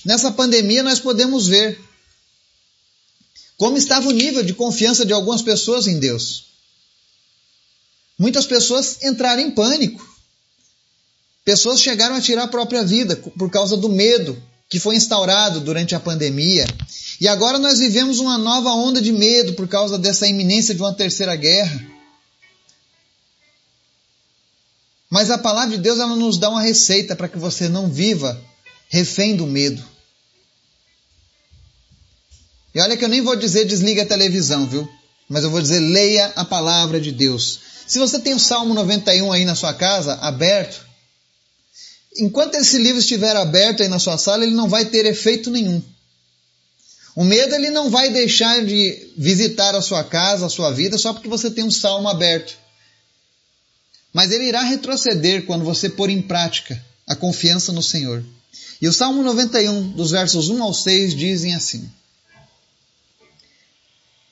Nessa 0.04 0.32
pandemia 0.32 0.82
nós 0.82 0.98
podemos 0.98 1.46
ver 1.46 1.78
como 3.56 3.76
estava 3.76 4.08
o 4.08 4.12
nível 4.12 4.42
de 4.42 4.54
confiança 4.54 5.04
de 5.04 5.12
algumas 5.12 5.42
pessoas 5.42 5.86
em 5.86 5.98
Deus. 5.98 6.52
Muitas 8.18 8.46
pessoas 8.46 9.02
entraram 9.02 9.42
em 9.42 9.50
pânico. 9.50 10.06
Pessoas 11.44 11.80
chegaram 11.80 12.14
a 12.14 12.20
tirar 12.20 12.44
a 12.44 12.48
própria 12.48 12.84
vida 12.84 13.16
por 13.16 13.50
causa 13.50 13.76
do 13.76 13.88
medo 13.88 14.40
que 14.68 14.80
foi 14.80 14.96
instaurado 14.96 15.60
durante 15.60 15.94
a 15.94 16.00
pandemia. 16.00 16.66
E 17.20 17.28
agora 17.28 17.58
nós 17.58 17.78
vivemos 17.78 18.20
uma 18.20 18.38
nova 18.38 18.70
onda 18.70 19.02
de 19.02 19.12
medo 19.12 19.52
por 19.54 19.68
causa 19.68 19.98
dessa 19.98 20.26
iminência 20.26 20.74
de 20.74 20.80
uma 20.80 20.94
terceira 20.94 21.36
guerra. 21.36 21.84
Mas 25.10 25.30
a 25.30 25.36
palavra 25.36 25.76
de 25.76 25.82
Deus 25.82 25.98
ela 25.98 26.16
nos 26.16 26.38
dá 26.38 26.48
uma 26.48 26.62
receita 26.62 27.14
para 27.14 27.28
que 27.28 27.36
você 27.36 27.68
não 27.68 27.90
viva 27.90 28.40
refém 28.88 29.36
do 29.36 29.46
medo. 29.46 29.91
E 32.74 32.80
olha 32.80 32.96
que 32.96 33.04
eu 33.04 33.08
nem 33.08 33.20
vou 33.20 33.36
dizer 33.36 33.64
desliga 33.64 34.02
a 34.02 34.06
televisão, 34.06 34.66
viu? 34.66 34.88
Mas 35.28 35.44
eu 35.44 35.50
vou 35.50 35.60
dizer 35.60 35.80
leia 35.80 36.32
a 36.36 36.44
palavra 36.44 37.00
de 37.00 37.12
Deus. 37.12 37.60
Se 37.86 37.98
você 37.98 38.18
tem 38.18 38.34
o 38.34 38.38
Salmo 38.38 38.74
91 38.74 39.30
aí 39.32 39.44
na 39.44 39.54
sua 39.54 39.74
casa, 39.74 40.14
aberto, 40.14 40.86
enquanto 42.18 42.54
esse 42.54 42.78
livro 42.78 42.98
estiver 42.98 43.36
aberto 43.36 43.82
aí 43.82 43.88
na 43.88 43.98
sua 43.98 44.16
sala, 44.16 44.44
ele 44.44 44.54
não 44.54 44.68
vai 44.68 44.86
ter 44.86 45.04
efeito 45.04 45.50
nenhum. 45.50 45.82
O 47.14 47.24
medo 47.24 47.54
ele 47.54 47.68
não 47.68 47.90
vai 47.90 48.10
deixar 48.10 48.64
de 48.64 49.12
visitar 49.16 49.74
a 49.74 49.82
sua 49.82 50.02
casa, 50.02 50.46
a 50.46 50.50
sua 50.50 50.70
vida, 50.70 50.96
só 50.96 51.12
porque 51.12 51.28
você 51.28 51.50
tem 51.50 51.62
um 51.62 51.70
salmo 51.70 52.08
aberto. 52.08 52.56
Mas 54.12 54.30
ele 54.30 54.44
irá 54.44 54.62
retroceder 54.62 55.44
quando 55.44 55.64
você 55.64 55.88
pôr 55.88 56.08
em 56.08 56.22
prática 56.22 56.82
a 57.06 57.14
confiança 57.14 57.72
no 57.72 57.82
Senhor. 57.82 58.24
E 58.80 58.88
o 58.88 58.92
Salmo 58.92 59.22
91, 59.22 59.90
dos 59.90 60.10
versos 60.10 60.48
1 60.48 60.62
ao 60.62 60.72
6, 60.72 61.14
dizem 61.14 61.54
assim: 61.54 61.90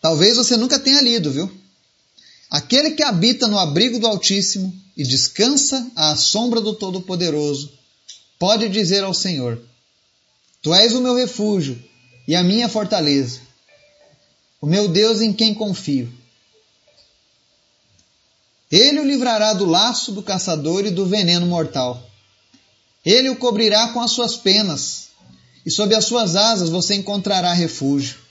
Talvez 0.01 0.37
você 0.37 0.57
nunca 0.57 0.79
tenha 0.79 1.03
lido, 1.03 1.31
viu? 1.31 1.51
Aquele 2.51 2.93
que 2.93 3.03
habita 3.03 3.47
no 3.47 3.59
abrigo 3.59 3.99
do 3.99 4.07
Altíssimo 4.07 4.75
e 4.97 5.05
descansa 5.05 5.91
à 5.95 6.17
sombra 6.17 6.61
do 6.61 6.75
Todo-Poderoso, 6.75 7.73
pode 8.39 8.69
dizer 8.69 9.05
ao 9.05 9.15
Senhor: 9.15 9.61
Tu 10.63 10.75
és 10.75 10.95
o 10.95 11.01
meu 11.01 11.15
refúgio 11.15 11.81
e 12.27 12.35
a 12.35 12.43
minha 12.43 12.69
fortaleza, 12.69 13.41
o 14.61 14.67
meu 14.67 14.89
Deus 14.89 15.21
em 15.21 15.33
quem 15.33 15.55
confio. 15.55 16.13
Ele 18.71 19.01
o 19.01 19.05
livrará 19.05 19.53
do 19.53 19.67
laço 19.67 20.13
do 20.13 20.23
caçador 20.23 20.87
e 20.87 20.91
do 20.91 21.07
veneno 21.07 21.47
mortal. 21.47 22.09
Ele 23.05 23.29
o 23.29 23.37
cobrirá 23.37 23.89
com 23.89 24.01
as 24.01 24.13
suas 24.13 24.37
penas, 24.37 25.09
e 25.67 25.71
sob 25.71 25.95
as 25.95 26.05
suas 26.05 26.37
asas 26.37 26.69
você 26.69 26.95
encontrará 26.95 27.53
refúgio. 27.53 28.30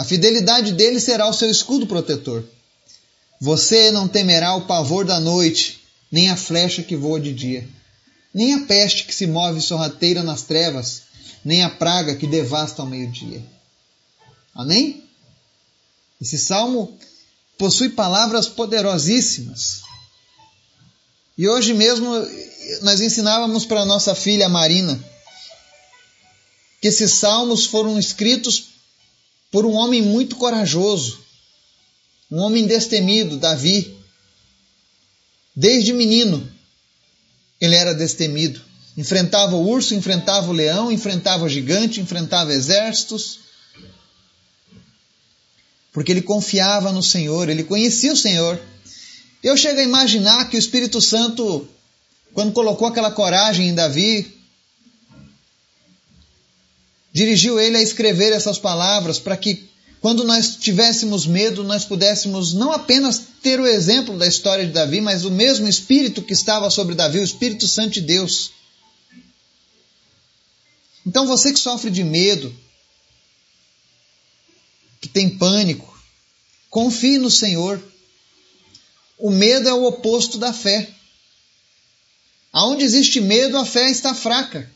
A 0.00 0.04
fidelidade 0.04 0.72
dele 0.72 0.98
será 0.98 1.28
o 1.28 1.32
seu 1.34 1.50
escudo 1.50 1.86
protetor. 1.86 2.42
Você 3.38 3.90
não 3.90 4.08
temerá 4.08 4.54
o 4.54 4.62
pavor 4.62 5.04
da 5.04 5.20
noite, 5.20 5.78
nem 6.10 6.30
a 6.30 6.38
flecha 6.38 6.82
que 6.82 6.96
voa 6.96 7.20
de 7.20 7.34
dia, 7.34 7.68
nem 8.32 8.54
a 8.54 8.60
peste 8.60 9.04
que 9.04 9.14
se 9.14 9.26
move 9.26 9.60
sorrateira 9.60 10.22
nas 10.22 10.40
trevas, 10.40 11.02
nem 11.44 11.62
a 11.62 11.68
praga 11.68 12.16
que 12.16 12.26
devasta 12.26 12.80
ao 12.80 12.88
meio-dia. 12.88 13.44
Amém? 14.54 15.04
Esse 16.18 16.38
salmo 16.38 16.98
possui 17.58 17.90
palavras 17.90 18.48
poderosíssimas. 18.48 19.82
E 21.36 21.46
hoje 21.46 21.74
mesmo 21.74 22.10
nós 22.80 23.02
ensinávamos 23.02 23.66
para 23.66 23.84
nossa 23.84 24.14
filha 24.14 24.48
Marina 24.48 24.98
que 26.80 26.88
esses 26.88 27.12
salmos 27.12 27.66
foram 27.66 27.98
escritos 27.98 28.79
por 29.50 29.66
um 29.66 29.72
homem 29.72 30.00
muito 30.00 30.36
corajoso, 30.36 31.20
um 32.30 32.38
homem 32.38 32.66
destemido, 32.66 33.36
Davi. 33.36 33.96
Desde 35.54 35.92
menino, 35.92 36.48
ele 37.60 37.74
era 37.74 37.92
destemido. 37.92 38.60
Enfrentava 38.96 39.56
o 39.56 39.68
urso, 39.68 39.94
enfrentava 39.94 40.48
o 40.48 40.52
leão, 40.52 40.92
enfrentava 40.92 41.44
o 41.44 41.48
gigante, 41.48 42.00
enfrentava 42.00 42.52
exércitos. 42.52 43.40
Porque 45.92 46.12
ele 46.12 46.22
confiava 46.22 46.92
no 46.92 47.02
Senhor, 47.02 47.48
ele 47.48 47.64
conhecia 47.64 48.12
o 48.12 48.16
Senhor. 48.16 48.60
Eu 49.42 49.56
chego 49.56 49.80
a 49.80 49.84
imaginar 49.84 50.48
que 50.48 50.56
o 50.56 50.58
Espírito 50.58 51.00
Santo, 51.00 51.66
quando 52.32 52.52
colocou 52.52 52.86
aquela 52.86 53.10
coragem 53.10 53.68
em 53.68 53.74
Davi, 53.74 54.39
dirigiu 57.12 57.58
ele 57.58 57.76
a 57.76 57.82
escrever 57.82 58.32
essas 58.32 58.58
palavras 58.58 59.18
para 59.18 59.36
que, 59.36 59.68
quando 60.00 60.24
nós 60.24 60.56
tivéssemos 60.56 61.26
medo, 61.26 61.64
nós 61.64 61.84
pudéssemos 61.84 62.52
não 62.52 62.72
apenas 62.72 63.22
ter 63.42 63.60
o 63.60 63.66
exemplo 63.66 64.16
da 64.16 64.26
história 64.26 64.64
de 64.64 64.72
Davi, 64.72 65.00
mas 65.00 65.24
o 65.24 65.30
mesmo 65.30 65.68
Espírito 65.68 66.22
que 66.22 66.32
estava 66.32 66.70
sobre 66.70 66.94
Davi, 66.94 67.18
o 67.18 67.24
Espírito 67.24 67.66
Santo 67.66 67.94
de 67.94 68.00
Deus. 68.02 68.52
Então 71.06 71.26
você 71.26 71.52
que 71.52 71.58
sofre 71.58 71.90
de 71.90 72.04
medo, 72.04 72.54
que 75.00 75.08
tem 75.08 75.30
pânico, 75.30 75.98
confie 76.68 77.18
no 77.18 77.30
Senhor. 77.30 77.82
O 79.18 79.30
medo 79.30 79.68
é 79.68 79.74
o 79.74 79.84
oposto 79.84 80.38
da 80.38 80.52
fé. 80.52 80.88
Aonde 82.52 82.84
existe 82.84 83.20
medo, 83.20 83.56
a 83.56 83.64
fé 83.64 83.90
está 83.90 84.14
fraca. 84.14 84.70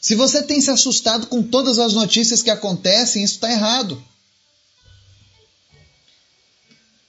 Se 0.00 0.14
você 0.14 0.42
tem 0.42 0.60
se 0.60 0.70
assustado 0.70 1.26
com 1.26 1.42
todas 1.42 1.78
as 1.78 1.94
notícias 1.94 2.42
que 2.42 2.50
acontecem, 2.50 3.24
isso 3.24 3.34
está 3.34 3.50
errado. 3.50 4.02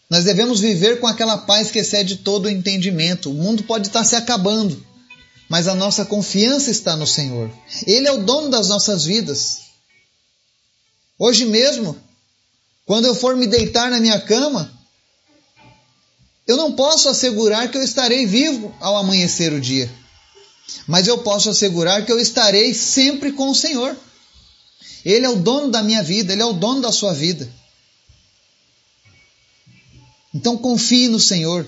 Nós 0.10 0.24
devemos 0.26 0.60
viver 0.60 1.00
com 1.00 1.08
aquela 1.08 1.38
paz 1.38 1.70
que 1.70 1.80
excede 1.80 2.18
todo 2.18 2.46
o 2.46 2.50
entendimento. 2.50 3.30
O 3.30 3.34
mundo 3.34 3.64
pode 3.64 3.88
estar 3.88 4.04
se 4.04 4.16
acabando, 4.16 4.86
mas 5.48 5.68
a 5.68 5.76
nossa 5.76 6.04
confiança 6.04 6.72
está 6.72 6.96
no 6.98 7.08
Senhor. 7.08 7.52
Ele 7.86 8.08
é 8.08 8.12
o 8.12 8.24
dono 8.24 8.50
das 8.50 8.68
nossas 8.68 9.06
vidas. 9.06 9.62
Hoje 11.18 11.46
mesmo, 11.46 11.96
quando 12.86 13.06
eu 13.06 13.16
for 13.16 13.38
me 13.38 13.48
deitar 13.48 13.90
na 13.90 14.00
minha 14.00 14.20
cama, 14.20 14.72
eu 16.48 16.58
não 16.58 16.74
posso 16.74 17.08
assegurar 17.08 17.70
que 17.70 17.78
eu 17.78 17.84
estarei 17.84 18.26
vivo 18.26 18.76
ao 18.80 18.98
amanhecer 18.98 19.54
o 19.54 19.62
dia 19.62 20.01
mas 20.88 21.08
eu 21.08 21.18
posso 21.20 21.50
assegurar 21.50 22.06
que 22.06 22.12
eu 22.12 22.20
estarei 22.20 22.74
sempre 22.74 23.32
com 23.32 23.50
o 23.50 23.56
Senhor. 23.56 23.96
Ele 25.04 25.26
é 25.26 25.30
o 25.30 25.36
dono 25.36 25.70
da 25.70 25.82
minha 25.82 26.04
vida, 26.04 26.34
ele 26.34 26.42
é 26.42 26.46
o 26.46 26.54
dono 26.54 26.82
da 26.82 26.92
sua 26.92 27.14
vida. 27.14 27.52
Então 30.34 30.58
confie 30.58 31.08
no 31.08 31.20
Senhor. 31.20 31.68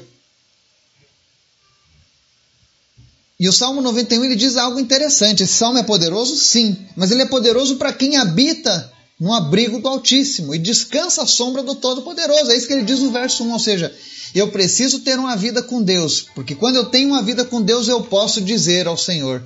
E 3.39 3.49
o 3.49 3.53
Salmo 3.53 3.81
91 3.81 4.23
ele 4.23 4.35
diz 4.35 4.55
algo 4.55 4.79
interessante. 4.79 5.43
Esse 5.43 5.53
salmo 5.53 5.77
é 5.77 5.83
poderoso? 5.83 6.35
Sim, 6.37 6.77
mas 6.95 7.11
ele 7.11 7.23
é 7.23 7.25
poderoso 7.25 7.75
para 7.75 7.91
quem 7.91 8.15
habita 8.15 8.91
no 9.19 9.33
abrigo 9.33 9.79
do 9.79 9.87
Altíssimo 9.87 10.55
e 10.55 10.57
descansa 10.57 11.23
à 11.23 11.25
sombra 11.25 11.61
do 11.61 11.75
Todo-Poderoso. 11.75 12.51
É 12.51 12.57
isso 12.57 12.67
que 12.67 12.73
ele 12.73 12.83
diz 12.83 12.99
no 12.99 13.11
verso 13.11 13.43
1, 13.43 13.51
ou 13.51 13.59
seja, 13.59 13.93
eu 14.39 14.51
preciso 14.51 15.01
ter 15.01 15.19
uma 15.19 15.35
vida 15.35 15.61
com 15.61 15.81
Deus, 15.81 16.25
porque 16.33 16.55
quando 16.55 16.77
eu 16.77 16.85
tenho 16.85 17.09
uma 17.09 17.21
vida 17.21 17.45
com 17.45 17.61
Deus, 17.61 17.87
eu 17.87 18.03
posso 18.03 18.41
dizer 18.41 18.87
ao 18.87 18.97
Senhor: 18.97 19.43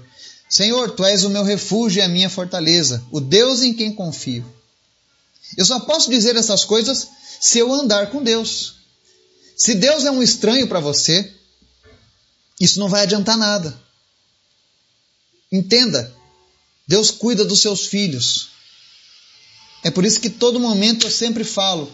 Senhor, 0.50 0.92
tu 0.92 1.04
és 1.04 1.24
o 1.24 1.30
meu 1.30 1.44
refúgio 1.44 2.00
e 2.00 2.02
a 2.02 2.08
minha 2.08 2.30
fortaleza, 2.30 3.04
o 3.12 3.20
Deus 3.20 3.62
em 3.62 3.74
quem 3.74 3.94
confio. 3.94 4.46
Eu 5.58 5.66
só 5.66 5.80
posso 5.82 6.10
dizer 6.10 6.36
essas 6.36 6.64
coisas 6.64 7.08
se 7.40 7.60
eu 7.60 7.72
andar 7.74 8.12
com 8.12 8.24
Deus. 8.24 8.76
Se 9.56 9.76
Deus 9.76 10.06
é 10.06 10.12
um 10.12 10.22
estranho 10.22 10.68
para 10.68 10.80
você, 10.80 11.34
isso 12.60 12.80
não 12.80 12.88
vai 12.88 13.04
adiantar 13.04 13.38
nada. 13.38 13.78
Entenda, 15.52 16.14
Deus 16.88 17.12
cuida 17.12 17.44
dos 17.44 17.62
seus 17.62 17.86
filhos. 17.86 18.50
É 19.84 19.92
por 19.92 20.06
isso 20.06 20.20
que 20.20 20.30
todo 20.30 20.60
momento 20.60 21.08
eu 21.08 21.12
sempre 21.12 21.44
falo: 21.44 21.94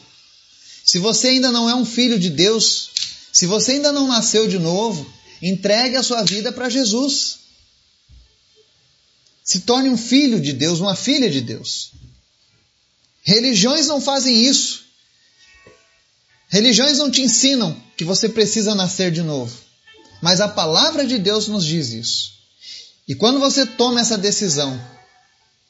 se 0.84 1.00
você 1.00 1.30
ainda 1.30 1.52
não 1.52 1.70
é 1.70 1.76
um 1.76 1.86
filho 1.86 2.20
de 2.20 2.30
Deus, 2.30 2.90
se 3.32 3.46
você 3.46 3.74
ainda 3.74 3.92
não 3.92 4.08
nasceu 4.08 4.48
de 4.48 4.60
novo, 4.60 5.12
entregue 5.42 5.96
a 5.96 6.04
sua 6.04 6.24
vida 6.24 6.52
para 6.52 6.70
Jesus. 6.70 7.40
Se 9.44 9.62
torne 9.62 9.90
um 9.90 9.98
filho 9.98 10.40
de 10.40 10.54
Deus, 10.54 10.80
uma 10.80 10.96
filha 10.96 11.30
de 11.30 11.42
Deus. 11.42 11.92
Religiões 13.24 13.88
não 13.88 14.02
fazem 14.02 14.46
isso. 14.46 14.84
Religiões 16.50 16.98
não 16.98 17.10
te 17.10 17.22
ensinam 17.22 17.82
que 17.98 18.04
você 18.04 18.30
precisa 18.30 18.76
nascer 18.76 19.12
de 19.12 19.22
novo. 19.22 19.58
Mas 20.22 20.40
a 20.40 20.48
palavra 20.48 21.06
de 21.06 21.18
Deus 21.18 21.48
nos 21.48 21.66
diz 21.66 21.90
isso. 21.92 22.34
E 23.08 23.16
quando 23.16 23.40
você 23.40 23.66
toma 23.66 24.02
essa 24.02 24.18
decisão, 24.18 24.80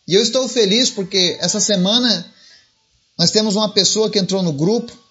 e 0.08 0.13
eu 0.13 0.22
estou 0.22 0.48
feliz 0.50 0.89
porque 0.89 1.38
essa 1.39 1.60
semana 1.60 2.32
nós 3.17 3.32
temos 3.32 3.55
uma 3.55 3.70
pessoa 3.70 4.10
que 4.10 4.20
entrou 4.20 4.43
no 4.43 4.51
grupo 4.51 5.02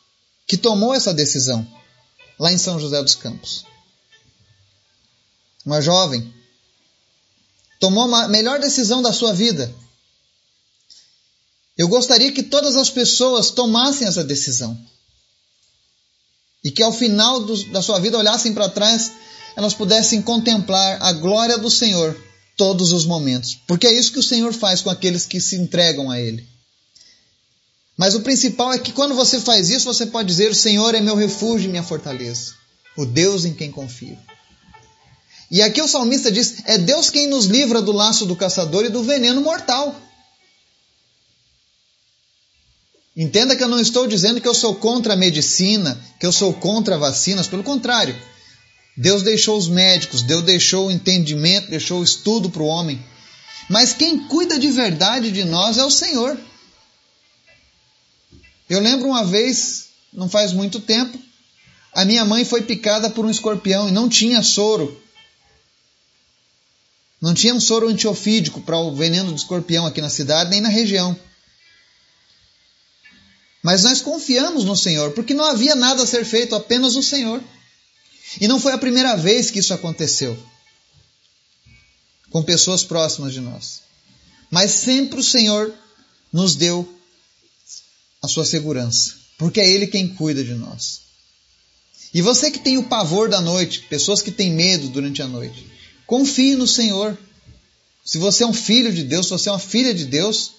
que 0.47 0.57
tomou 0.57 0.95
essa 0.95 1.15
decisão 1.15 1.67
lá 2.39 2.53
em 2.53 2.59
São 2.59 2.79
José 2.79 3.03
dos 3.03 3.15
Campos. 3.15 3.65
Uma 5.65 5.81
jovem 5.81 6.33
tomou 7.79 8.13
a 8.15 8.29
melhor 8.29 8.61
decisão 8.61 9.03
da 9.03 9.13
sua 9.13 9.33
vida. 9.33 9.73
Eu 11.77 11.89
gostaria 11.89 12.33
que 12.33 12.43
todas 12.43 12.77
as 12.77 12.91
pessoas 12.91 13.51
tomassem 13.51 14.07
essa 14.07 14.23
decisão. 14.23 14.79
E 16.65 16.71
que 16.71 16.83
ao 16.83 16.93
final 16.93 17.41
do, 17.41 17.65
da 17.71 17.83
sua 17.83 17.99
vida 17.99 18.19
olhassem 18.19 18.55
para 18.55 18.69
trás 18.69 19.13
elas 19.57 19.75
pudessem 19.75 20.23
contemplar 20.23 21.01
a 21.03 21.13
glória 21.13 21.59
do 21.59 21.71
Senhor 21.71 22.17
todos 22.57 22.93
os 22.93 23.05
momentos. 23.05 23.59
Porque 23.67 23.87
é 23.87 23.93
isso 23.93 24.13
que 24.13 24.19
o 24.19 24.23
Senhor 24.23 24.53
faz 24.53 24.81
com 24.81 24.91
aqueles 24.91 25.27
que 25.27 25.41
se 25.41 25.57
entregam 25.57 26.11
a 26.11 26.21
Ele. 26.21 26.47
Mas 28.03 28.17
o 28.17 28.21
principal 28.23 28.73
é 28.73 28.81
que 28.81 28.91
quando 28.91 29.15
você 29.15 29.39
faz 29.39 29.71
isso, 29.71 29.85
você 29.85 30.07
pode 30.07 30.27
dizer: 30.27 30.51
O 30.51 30.55
Senhor 30.57 30.93
é 30.93 31.01
meu 31.01 31.15
refúgio 31.15 31.69
e 31.69 31.71
minha 31.71 31.85
fortaleza, 31.85 32.53
o 32.97 33.07
Deus 33.07 33.45
em 33.45 33.55
quem 33.55 33.71
confio. 33.71 34.19
E 35.49 35.63
aqui 35.63 35.81
o 35.81 35.87
salmista 35.87 36.29
diz: 36.29 36.65
É 36.65 36.79
Deus 36.79 37.11
quem 37.11 37.29
nos 37.29 37.45
livra 37.45 37.81
do 37.81 37.93
laço 37.93 38.27
do 38.27 38.35
caçador 38.35 38.85
e 38.85 38.89
do 38.89 39.05
veneno 39.05 39.41
mortal. 39.41 39.95
Entenda 43.17 43.55
que 43.55 43.63
eu 43.63 43.69
não 43.69 43.79
estou 43.79 44.09
dizendo 44.09 44.41
que 44.41 44.49
eu 44.49 44.55
sou 44.55 44.75
contra 44.75 45.13
a 45.13 45.17
medicina, 45.17 45.97
que 46.19 46.27
eu 46.27 46.33
sou 46.33 46.53
contra 46.53 46.99
vacinas, 46.99 47.47
pelo 47.47 47.63
contrário. 47.63 48.21
Deus 48.97 49.23
deixou 49.23 49.57
os 49.57 49.69
médicos, 49.69 50.23
Deus 50.23 50.43
deixou 50.43 50.89
o 50.89 50.91
entendimento, 50.91 51.71
deixou 51.71 52.01
o 52.01 52.05
estudo 52.05 52.51
para 52.51 52.65
o 52.65 52.67
homem. 52.67 53.01
Mas 53.71 53.93
quem 53.93 54.27
cuida 54.27 54.59
de 54.59 54.73
verdade 54.73 55.31
de 55.31 55.45
nós 55.45 55.79
é 55.79 55.85
o 55.85 55.91
Senhor. 55.91 56.37
Eu 58.73 58.81
lembro 58.81 59.07
uma 59.07 59.23
vez, 59.23 59.89
não 60.11 60.31
faz 60.31 60.51
muito 60.51 60.81
tempo, 60.81 61.19
a 61.93 62.07
minha 62.07 62.25
mãe 62.25 62.43
foi 62.43 62.63
picada 62.63 63.11
por 63.11 63.23
um 63.23 63.29
escorpião 63.29 63.87
e 63.87 63.93
não 63.93 64.09
tinha 64.09 64.43
soro. 64.43 64.99
Não 67.21 67.35
tinha 67.35 67.55
um 67.55 67.61
soro 67.61 67.87
antiofídico 67.87 68.63
para 68.63 68.79
o 68.79 68.97
veneno 68.97 69.29
do 69.29 69.37
escorpião 69.37 69.85
aqui 69.85 70.01
na 70.01 70.09
cidade, 70.09 70.49
nem 70.49 70.63
na 70.63 70.71
região. 70.71 71.15
Mas 73.63 73.83
nós 73.83 74.01
confiamos 74.01 74.65
no 74.65 74.75
Senhor, 74.75 75.11
porque 75.13 75.35
não 75.35 75.45
havia 75.45 75.77
nada 75.77 76.03
a 76.03 76.07
ser 76.07 76.25
feito, 76.25 76.55
apenas 76.55 76.97
o 76.97 77.03
Senhor. 77.03 77.45
E 78.41 78.49
não 78.49 78.59
foi 78.59 78.73
a 78.73 78.79
primeira 78.79 79.17
vez 79.17 79.51
que 79.51 79.59
isso 79.59 79.75
aconteceu 79.75 80.35
com 82.31 82.43
pessoas 82.43 82.83
próximas 82.83 83.35
de 83.35 83.41
nós. 83.41 83.83
Mas 84.51 84.71
sempre 84.71 85.21
o 85.21 85.23
Senhor 85.23 85.75
nos 86.33 86.57
deu 86.57 87.02
a 88.23 88.29
sua 88.29 88.45
segurança, 88.45 89.15
porque 89.37 89.61
é 89.61 89.69
Ele 89.69 89.87
quem 89.87 90.09
cuida 90.09 90.45
de 90.45 90.55
nós. 90.55 91.01
E 92.15 92.23
você 92.23 92.51
que 92.51 92.59
tem 92.59 92.79
o 92.79 92.85
pavor 92.85 93.29
da 93.29 93.41
noite, 93.41 93.81
pessoas 93.89 94.23
que 94.23 94.31
têm 94.31 94.53
medo 94.53 94.89
durante 94.89 95.21
a 95.23 95.27
noite, 95.27 95.67
confie 96.07 96.55
no 96.55 96.67
Senhor. 96.67 97.19
Se 98.05 98.19
você 98.19 98.45
é 98.45 98.47
um 98.47 98.53
filho 98.53 98.93
de 98.93 99.03
Deus, 99.03 99.27
se 99.27 99.33
você 99.33 99.49
é 99.49 99.53
uma 99.53 99.59
filha 99.59 99.93
de 99.93 100.05
Deus, 100.05 100.53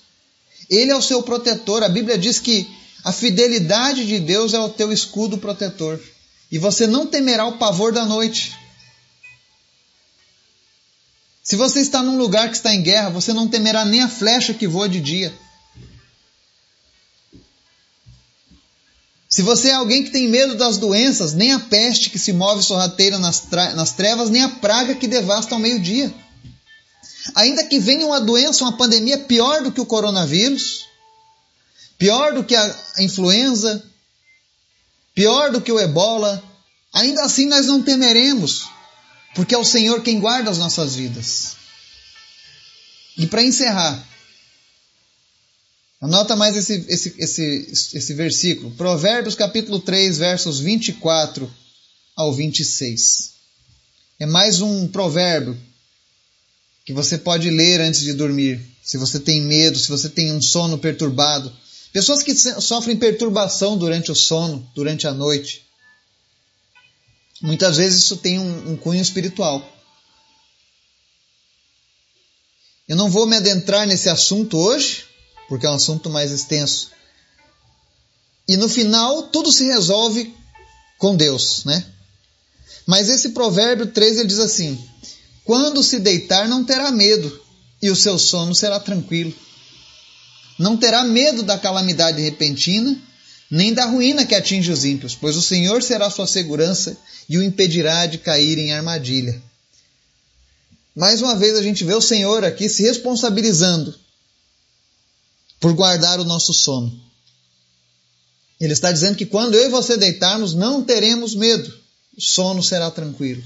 Ele 0.69 0.91
é 0.91 0.95
o 0.95 1.01
seu 1.01 1.21
protetor. 1.21 1.83
A 1.83 1.89
Bíblia 1.89 2.17
diz 2.17 2.39
que 2.39 2.67
a 3.03 3.11
fidelidade 3.11 4.05
de 4.05 4.19
Deus 4.19 4.53
é 4.53 4.59
o 4.59 4.69
teu 4.69 4.91
escudo 4.91 5.37
protetor 5.37 5.99
e 6.51 6.57
você 6.57 6.87
não 6.87 7.05
temerá 7.05 7.45
o 7.45 7.57
pavor 7.57 7.91
da 7.91 8.05
noite. 8.05 8.55
Se 11.43 11.55
você 11.55 11.81
está 11.81 12.01
num 12.01 12.17
lugar 12.17 12.49
que 12.49 12.55
está 12.55 12.73
em 12.73 12.81
guerra, 12.81 13.09
você 13.09 13.33
não 13.33 13.47
temerá 13.47 13.83
nem 13.83 14.01
a 14.01 14.07
flecha 14.07 14.53
que 14.53 14.67
voa 14.67 14.87
de 14.87 15.01
dia. 15.01 15.33
Se 19.33 19.41
você 19.41 19.69
é 19.69 19.73
alguém 19.73 20.03
que 20.03 20.11
tem 20.11 20.27
medo 20.27 20.53
das 20.53 20.77
doenças, 20.77 21.33
nem 21.33 21.53
a 21.53 21.59
peste 21.59 22.11
que 22.11 22.19
se 22.19 22.31
move 22.31 22.61
sorrateira 22.61 23.17
nas, 23.17 23.49
nas 23.73 23.91
trevas, 23.91 24.29
nem 24.29 24.43
a 24.43 24.49
praga 24.49 24.93
que 24.93 25.07
devasta 25.07 25.55
ao 25.55 25.59
meio-dia. 25.59 26.13
Ainda 27.33 27.63
que 27.63 27.79
venha 27.79 28.05
uma 28.05 28.21
doença, 28.21 28.63
uma 28.63 28.77
pandemia 28.77 29.17
pior 29.17 29.63
do 29.63 29.71
que 29.71 29.81
o 29.81 29.87
coronavírus, 29.87 30.85
pior 31.97 32.35
do 32.35 32.43
que 32.43 32.55
a 32.55 32.75
influenza, 32.99 33.83
pior 35.15 35.49
do 35.49 35.61
que 35.61 35.71
o 35.71 35.79
ebola, 35.79 36.43
ainda 36.93 37.23
assim 37.23 37.47
nós 37.47 37.65
não 37.65 37.81
temeremos, 37.81 38.69
porque 39.33 39.55
é 39.55 39.57
o 39.57 39.65
Senhor 39.65 40.03
quem 40.03 40.19
guarda 40.19 40.51
as 40.51 40.59
nossas 40.59 40.93
vidas. 40.93 41.55
E 43.17 43.25
para 43.25 43.41
encerrar, 43.41 44.07
anota 46.03 46.35
mais 46.35 46.57
esse, 46.57 46.85
esse, 46.89 47.15
esse, 47.17 47.97
esse 47.97 48.13
versículo, 48.13 48.71
Provérbios 48.71 49.35
capítulo 49.35 49.79
3, 49.79 50.17
versos 50.17 50.59
24 50.59 51.49
ao 52.13 52.33
26. 52.33 53.31
É 54.19 54.25
mais 54.25 54.59
um 54.59 54.85
provérbio 54.85 55.57
que 56.85 56.91
você 56.91 57.17
pode 57.17 57.49
ler 57.49 57.79
antes 57.79 58.01
de 58.01 58.11
dormir, 58.11 58.59
se 58.83 58.97
você 58.97 59.17
tem 59.17 59.41
medo, 59.43 59.79
se 59.79 59.87
você 59.87 60.09
tem 60.09 60.33
um 60.33 60.41
sono 60.41 60.77
perturbado. 60.77 61.49
Pessoas 61.93 62.21
que 62.21 62.35
sofrem 62.35 62.97
perturbação 62.97 63.77
durante 63.77 64.11
o 64.11 64.15
sono, 64.15 64.69
durante 64.75 65.07
a 65.07 65.13
noite. 65.13 65.65
Muitas 67.41 67.77
vezes 67.77 68.03
isso 68.03 68.17
tem 68.17 68.39
um, 68.39 68.73
um 68.73 68.75
cunho 68.75 69.01
espiritual. 69.01 69.65
Eu 72.89 72.97
não 72.97 73.09
vou 73.09 73.25
me 73.25 73.37
adentrar 73.37 73.87
nesse 73.87 74.09
assunto 74.09 74.57
hoje, 74.57 75.12
porque 75.53 75.67
é 75.67 75.69
um 75.69 75.75
assunto 75.75 76.09
mais 76.09 76.31
extenso. 76.31 76.89
E 78.47 78.57
no 78.57 78.67
final, 78.67 79.21
tudo 79.27 79.51
se 79.51 79.65
resolve 79.65 80.33
com 80.97 81.15
Deus, 81.15 81.63
né? 81.63 81.85
Mas 82.87 83.07
esse 83.07 83.29
provérbio 83.29 83.85
3 83.85 84.17
ele 84.17 84.29
diz 84.29 84.39
assim: 84.39 84.83
Quando 85.45 85.83
se 85.83 85.99
deitar, 85.99 86.47
não 86.47 86.63
terá 86.63 86.91
medo, 86.91 87.39
e 87.79 87.91
o 87.91 87.95
seu 87.95 88.17
sono 88.17 88.55
será 88.55 88.79
tranquilo. 88.79 89.31
Não 90.57 90.75
terá 90.75 91.03
medo 91.03 91.43
da 91.43 91.55
calamidade 91.55 92.19
repentina, 92.19 92.99
nem 93.51 93.75
da 93.75 93.85
ruína 93.85 94.25
que 94.25 94.33
atinge 94.33 94.71
os 94.71 94.83
ímpios, 94.83 95.13
pois 95.13 95.35
o 95.35 95.41
Senhor 95.41 95.83
será 95.83 96.09
sua 96.09 96.25
segurança 96.25 96.97
e 97.29 97.37
o 97.37 97.43
impedirá 97.43 98.07
de 98.07 98.17
cair 98.17 98.57
em 98.57 98.73
armadilha. 98.73 99.39
Mais 100.95 101.21
uma 101.21 101.35
vez 101.35 101.55
a 101.55 101.61
gente 101.61 101.83
vê 101.83 101.93
o 101.93 102.01
Senhor 102.01 102.43
aqui 102.43 102.67
se 102.67 102.81
responsabilizando 102.81 104.01
por 105.63 105.71
guardar 105.71 106.19
o 106.19 106.25
nosso 106.25 106.53
sono. 106.53 106.93
Ele 108.59 108.73
está 108.73 108.91
dizendo 108.91 109.15
que 109.15 109.25
quando 109.25 109.55
eu 109.55 109.67
e 109.67 109.69
você 109.69 109.95
deitarmos, 109.95 110.53
não 110.53 110.83
teremos 110.83 111.33
medo, 111.33 111.73
o 112.17 112.21
sono 112.21 112.61
será 112.61 112.91
tranquilo. 112.91 113.41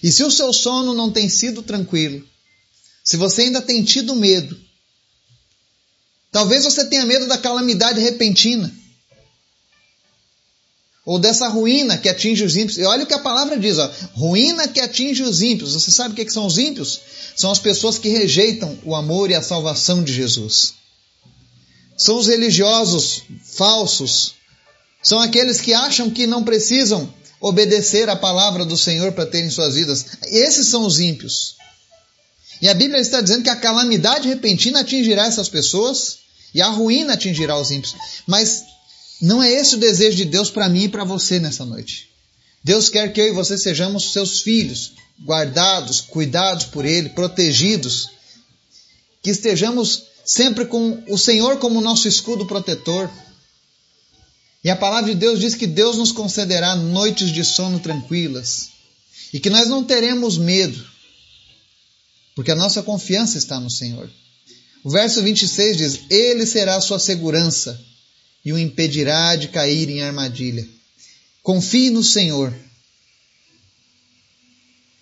E 0.00 0.12
se 0.12 0.22
o 0.22 0.30
seu 0.30 0.52
sono 0.52 0.94
não 0.94 1.10
tem 1.10 1.28
sido 1.28 1.64
tranquilo, 1.64 2.24
se 3.02 3.16
você 3.16 3.42
ainda 3.42 3.60
tem 3.60 3.82
tido 3.82 4.14
medo, 4.14 4.56
Talvez 6.30 6.62
você 6.62 6.84
tenha 6.84 7.04
medo 7.04 7.26
da 7.26 7.36
calamidade 7.36 8.00
repentina. 8.00 8.72
Ou 11.04 11.18
dessa 11.18 11.48
ruína 11.48 11.98
que 11.98 12.08
atinge 12.08 12.44
os 12.44 12.56
ímpios. 12.56 12.78
E 12.78 12.84
olha 12.84 13.02
o 13.02 13.06
que 13.06 13.14
a 13.14 13.18
palavra 13.18 13.58
diz: 13.58 13.78
ó, 13.78 13.90
ruína 14.14 14.68
que 14.68 14.78
atinge 14.78 15.24
os 15.24 15.42
ímpios. 15.42 15.72
Você 15.72 15.90
sabe 15.90 16.12
o 16.12 16.14
que 16.14 16.30
são 16.30 16.46
os 16.46 16.56
ímpios? 16.56 17.00
São 17.34 17.50
as 17.50 17.58
pessoas 17.58 17.98
que 17.98 18.08
rejeitam 18.08 18.78
o 18.84 18.94
amor 18.94 19.28
e 19.28 19.34
a 19.34 19.42
salvação 19.42 20.04
de 20.04 20.12
Jesus. 20.12 20.78
São 22.00 22.16
os 22.16 22.28
religiosos 22.28 23.24
falsos. 23.44 24.32
São 25.02 25.20
aqueles 25.20 25.60
que 25.60 25.74
acham 25.74 26.08
que 26.08 26.26
não 26.26 26.42
precisam 26.42 27.12
obedecer 27.38 28.08
a 28.08 28.16
palavra 28.16 28.64
do 28.64 28.74
Senhor 28.74 29.12
para 29.12 29.26
terem 29.26 29.50
suas 29.50 29.74
vidas. 29.74 30.06
Esses 30.28 30.68
são 30.68 30.86
os 30.86 30.98
ímpios. 30.98 31.56
E 32.62 32.70
a 32.70 32.74
Bíblia 32.74 32.98
está 33.02 33.20
dizendo 33.20 33.42
que 33.42 33.50
a 33.50 33.56
calamidade 33.56 34.28
repentina 34.28 34.80
atingirá 34.80 35.26
essas 35.26 35.50
pessoas 35.50 36.20
e 36.54 36.62
a 36.62 36.68
ruína 36.68 37.12
atingirá 37.12 37.58
os 37.58 37.70
ímpios. 37.70 37.94
Mas 38.26 38.64
não 39.20 39.42
é 39.42 39.52
esse 39.52 39.74
o 39.74 39.78
desejo 39.78 40.16
de 40.16 40.24
Deus 40.24 40.48
para 40.48 40.70
mim 40.70 40.84
e 40.84 40.88
para 40.88 41.04
você 41.04 41.38
nessa 41.38 41.66
noite. 41.66 42.08
Deus 42.64 42.88
quer 42.88 43.12
que 43.12 43.20
eu 43.20 43.26
e 43.26 43.32
você 43.32 43.58
sejamos 43.58 44.14
seus 44.14 44.40
filhos, 44.40 44.94
guardados, 45.22 46.00
cuidados 46.00 46.64
por 46.64 46.86
Ele, 46.86 47.10
protegidos, 47.10 48.08
que 49.22 49.28
estejamos 49.28 50.09
sempre 50.32 50.64
com 50.64 51.02
o 51.08 51.18
Senhor 51.18 51.58
como 51.58 51.80
nosso 51.80 52.06
escudo 52.06 52.46
protetor. 52.46 53.10
E 54.62 54.70
a 54.70 54.76
palavra 54.76 55.12
de 55.12 55.18
Deus 55.18 55.40
diz 55.40 55.56
que 55.56 55.66
Deus 55.66 55.96
nos 55.96 56.12
concederá 56.12 56.76
noites 56.76 57.32
de 57.32 57.42
sono 57.42 57.80
tranquilas 57.80 58.68
e 59.32 59.40
que 59.40 59.50
nós 59.50 59.68
não 59.68 59.82
teremos 59.82 60.38
medo, 60.38 60.86
porque 62.36 62.52
a 62.52 62.54
nossa 62.54 62.80
confiança 62.80 63.38
está 63.38 63.58
no 63.58 63.68
Senhor. 63.68 64.08
O 64.84 64.90
verso 64.90 65.20
26 65.20 65.76
diz: 65.76 66.00
Ele 66.08 66.46
será 66.46 66.76
a 66.76 66.80
sua 66.80 67.00
segurança 67.00 67.80
e 68.44 68.52
o 68.52 68.58
impedirá 68.58 69.34
de 69.34 69.48
cair 69.48 69.88
em 69.88 70.00
armadilha. 70.00 70.64
Confie 71.42 71.90
no 71.90 72.04
Senhor. 72.04 72.54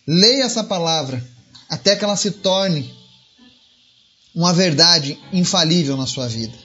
Leia 0.07 0.45
essa 0.45 0.65
palavra 0.65 1.23
até 1.69 1.95
que 1.95 2.03
ela 2.03 2.17
se 2.17 2.31
torne 2.31 2.98
uma 4.35 4.53
verdade 4.53 5.19
infalível 5.33 5.97
na 5.97 6.07
sua 6.07 6.29
vida. 6.29 6.57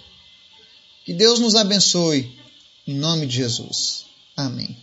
Que 1.06 1.14
Deus 1.14 1.40
nos 1.40 1.56
abençoe 1.56 2.32
em 2.88 2.96
nome 2.96 3.26
de 3.26 3.36
Jesus. 3.38 4.06
Amém. 4.36 4.83